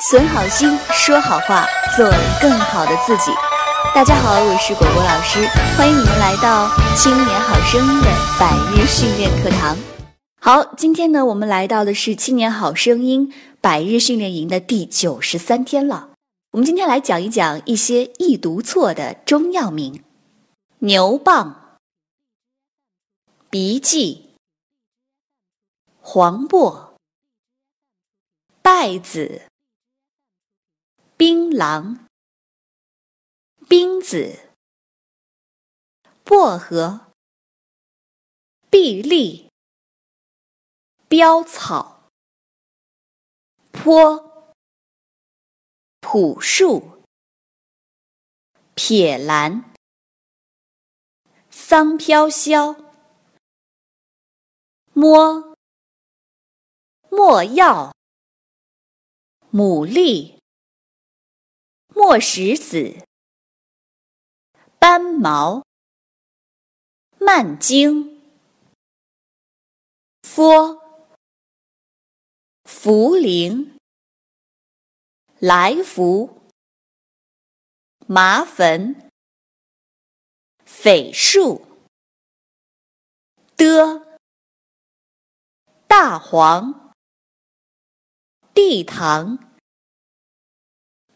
[0.00, 2.08] 存好心，说好话，做
[2.40, 3.32] 更好的自己。
[3.92, 5.44] 大家好，我是果果老师，
[5.76, 8.08] 欢迎你们来到《青年好声音》的
[8.38, 9.76] 百日训练课堂。
[10.40, 13.28] 好，今天呢，我们来到的是《青年好声音》
[13.60, 16.10] 百日训练营的第九十三天了。
[16.52, 20.04] 我们今天来讲一讲一些易读错的中药名：
[20.78, 21.56] 牛蒡、
[23.50, 24.30] 鼻涕、
[26.00, 26.94] 黄柏、
[28.62, 29.42] 稗子。
[31.18, 32.06] 槟榔、
[33.68, 34.52] 冰子、
[36.22, 37.12] 薄荷、
[38.70, 39.50] 碧丽、
[41.08, 42.08] 标草、
[43.72, 44.54] 坡、
[46.00, 47.02] 朴树、
[48.76, 49.74] 撇兰、
[51.50, 52.76] 桑飘萧、
[54.92, 55.56] 摸、
[57.10, 57.92] 没药、
[59.50, 60.37] 牡蛎。
[62.00, 63.04] 墨石子、
[64.78, 65.66] 斑毛、
[67.18, 68.22] 蔓荆、
[70.22, 70.80] 佛、
[72.62, 73.72] 茯苓、
[75.40, 76.40] 来福、
[78.06, 79.10] 麻粉、
[80.64, 81.66] 榧树、
[83.56, 84.20] 的、
[85.88, 86.94] 大黄、
[88.54, 89.47] 地堂。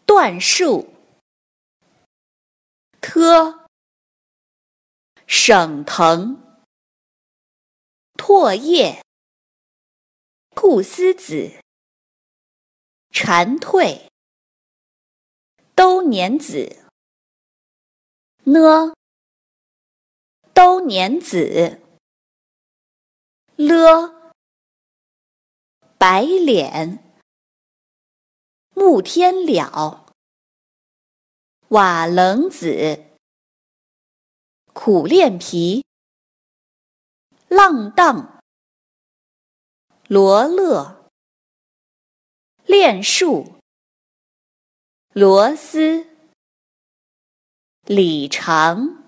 [0.07, 0.93] 椴树、
[3.01, 3.67] 特、
[5.27, 6.39] 省藤、
[8.17, 9.01] 唾液、
[10.55, 11.61] 菟丝子、
[13.11, 14.09] 蝉蜕、
[15.75, 16.85] 兜年子、
[18.45, 18.93] 呢、
[20.53, 21.81] 兜年子、
[23.57, 24.33] 了、
[25.97, 27.12] 白脸。
[28.75, 30.07] 木天了，
[31.69, 33.05] 瓦楞子，
[34.73, 35.85] 苦练皮，
[37.49, 38.43] 浪荡，
[40.09, 41.11] 罗勒，
[42.65, 43.59] 练树，
[45.13, 46.07] 螺丝，
[47.83, 49.05] 李长，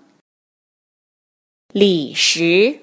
[1.69, 2.79] 李石，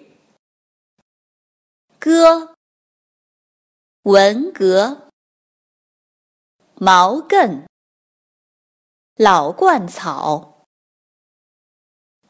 [1.99, 2.57] 歌，
[4.03, 5.12] 文革。
[6.85, 7.65] 毛茛、
[9.15, 10.67] 老鹳草、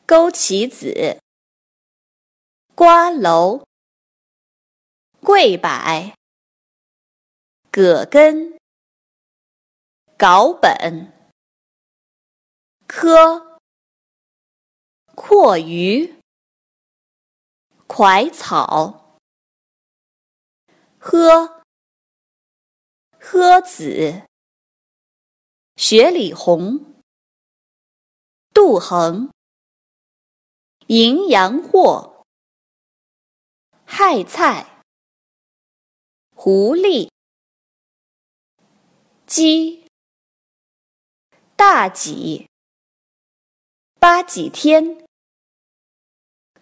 [0.07, 1.23] 枸杞子、
[2.75, 3.65] 瓜蒌、
[5.23, 6.13] 桂柏、
[7.71, 8.59] 葛根、
[10.19, 11.11] 稿本、
[12.87, 13.59] 柯、
[15.15, 16.15] 阔鱼、
[17.89, 19.17] 蒯草、
[21.01, 21.65] 诃、
[23.19, 24.32] 诃子。
[25.85, 27.03] 雪里红、
[28.55, 29.33] 杜衡、
[30.87, 32.25] 淫羊藿、
[33.85, 34.85] 害菜、
[36.37, 37.11] 狐狸、
[39.27, 39.85] 鸡、
[41.57, 42.49] 大戟、
[43.99, 45.05] 八戟天、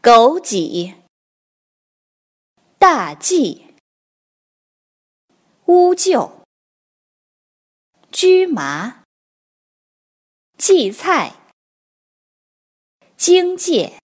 [0.00, 0.96] 枸杞、
[2.78, 3.76] 大蓟、
[5.66, 6.32] 乌桕、
[8.10, 8.99] 驹麻。
[10.60, 11.34] 荠菜、
[13.16, 13.98] 荆芥、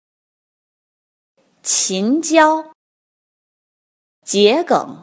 [1.64, 2.72] 秦椒、
[4.24, 5.02] 桔梗、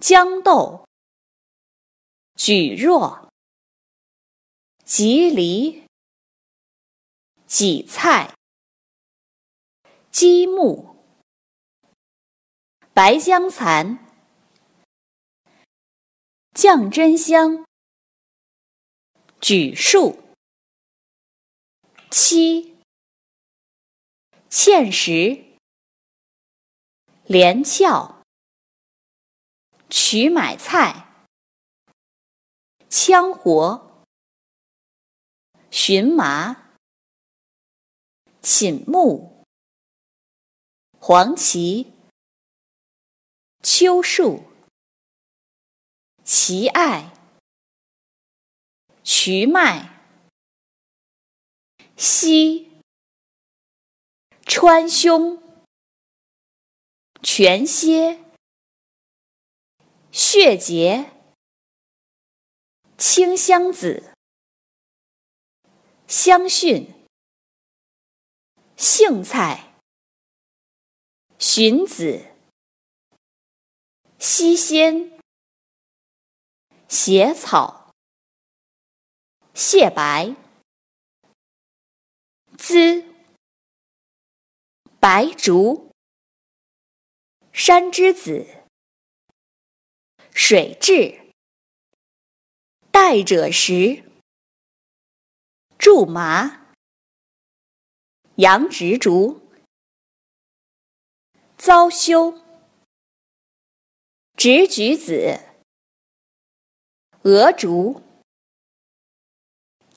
[0.00, 0.88] 豇豆、
[2.36, 3.28] 蒟蒻、
[4.86, 5.86] 蒺藜、
[7.46, 8.34] 荠菜、
[10.10, 10.96] 鸡木、
[12.94, 13.98] 白姜蚕、
[16.54, 17.69] 降真香。
[19.40, 20.22] 举树、
[22.10, 22.76] 七、
[24.50, 25.56] 芡实、
[27.24, 28.22] 连翘、
[29.88, 31.24] 曲买菜、
[32.90, 34.04] 羌活、
[35.70, 36.74] 荨麻、
[38.42, 39.46] 寝木、
[40.98, 41.90] 黄芪、
[43.62, 44.44] 秋树、
[46.22, 47.19] 蕲艾。
[49.02, 49.88] 瞿麦、
[51.96, 52.82] 溪、
[54.44, 55.40] 川芎、
[57.22, 58.22] 全蝎、
[60.12, 61.10] 血结、
[62.98, 64.12] 清香子、
[66.06, 66.86] 香蕈、
[68.76, 69.80] 杏菜、
[71.38, 72.26] 荀子、
[74.18, 75.18] 西仙、
[76.86, 77.79] 血草，
[79.62, 80.34] 蟹白，
[82.56, 83.04] 滋，
[84.98, 85.92] 白竹，
[87.52, 88.46] 山之子，
[90.32, 91.34] 水蛭，
[92.90, 94.02] 带者时，
[95.78, 96.72] 苎麻，
[98.36, 99.46] 羊植竹，
[101.58, 102.32] 遭羞，
[104.38, 105.38] 直举子。
[107.24, 108.02] 鹅竹、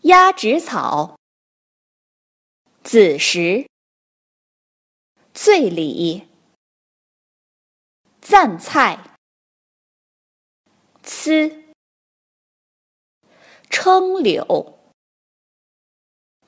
[0.03, 1.17] 鸭跖草、
[2.83, 3.69] 子时、
[5.33, 6.27] 醉李、
[8.21, 9.17] 赞菜、
[11.01, 11.73] 呲、
[13.69, 14.77] 称柳、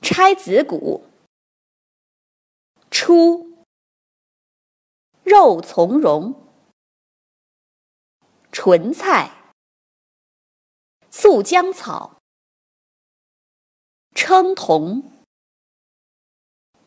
[0.01, 1.05] 拆子骨、
[2.91, 3.65] 出、
[5.23, 6.49] 肉从蓉、
[8.51, 9.45] 莼菜。
[11.17, 12.14] 素浆草，
[14.15, 15.11] 称同，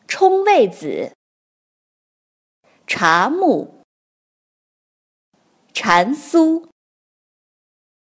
[0.07, 1.15] 冲味子，
[2.87, 3.83] 茶木，
[5.71, 6.67] 蟾酥，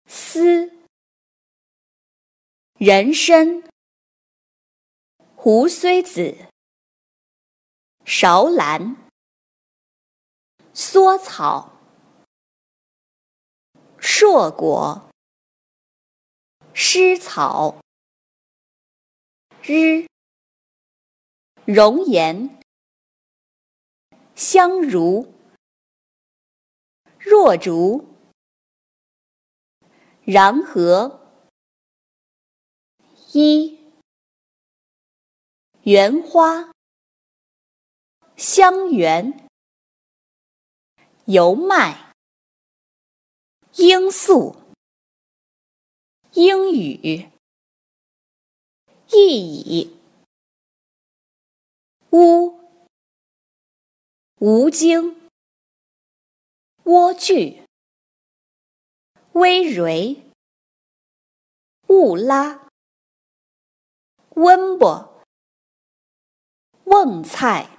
[0.06, 0.72] 丝，
[2.74, 3.62] 人参，
[5.36, 6.48] 胡荽子，
[8.04, 8.96] 芍兰，
[10.74, 11.72] 蓑草，
[13.98, 15.08] 硕果。
[16.76, 17.80] 湿草，
[19.66, 20.06] 日，
[21.64, 22.60] 容颜，
[24.34, 25.32] 香如，
[27.18, 28.06] 若竹，
[30.24, 31.18] 然和，
[33.32, 33.78] 一，
[35.84, 36.70] 圆花，
[38.36, 39.48] 香橼，
[41.24, 42.12] 油麦，
[43.72, 44.56] 罂粟。
[46.34, 47.30] 英语，
[49.16, 49.96] 意乙，
[52.10, 52.58] 乌，
[54.40, 55.14] 吴京，
[56.84, 57.62] 莴苣，
[59.32, 60.20] 微蕤，
[61.86, 62.68] 兀拉，
[64.30, 65.22] 温波，
[66.84, 67.70] 瓮菜。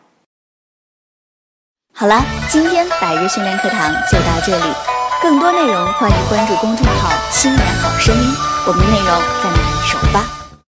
[1.93, 4.73] 好了，今天百日训练课堂就到这里。
[5.21, 8.29] 更多内容，欢迎关注公众号“青年好声音”，
[8.67, 9.07] 我们的内容
[9.41, 10.34] 在那里首发。